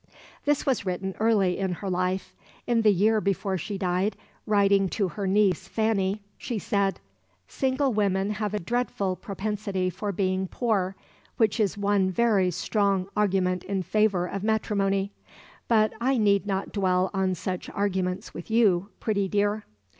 This 0.45 0.65
was 0.65 0.83
written 0.83 1.13
early 1.19 1.59
in 1.59 1.73
her 1.73 1.87
life. 1.87 2.33
In 2.65 2.81
the 2.81 2.89
year 2.91 3.21
before 3.21 3.55
she 3.55 3.77
died, 3.77 4.17
writing 4.47 4.89
to 4.89 5.09
her 5.09 5.27
niece 5.27 5.67
Fanny, 5.67 6.23
she 6.39 6.57
said: 6.57 6.99
"Single 7.47 7.93
women 7.93 8.31
have 8.31 8.55
a 8.55 8.59
dreadful 8.59 9.15
propensity 9.15 9.91
for 9.91 10.11
being 10.11 10.47
poor, 10.47 10.95
which 11.37 11.59
is 11.59 11.77
one 11.77 12.09
very 12.09 12.49
strong 12.49 13.09
argument 13.15 13.63
in 13.65 13.83
favour 13.83 14.25
of 14.25 14.41
matrimony, 14.41 15.11
but 15.67 15.93
I 16.01 16.17
need 16.17 16.47
not 16.47 16.71
dwell 16.73 17.11
on 17.13 17.35
such 17.35 17.69
arguments 17.69 18.33
with 18.33 18.49
you, 18.49 18.89
pretty 18.99 19.27
dear." 19.27 19.65